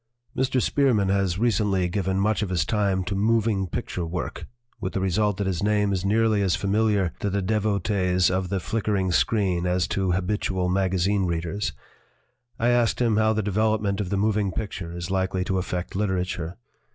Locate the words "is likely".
14.91-15.43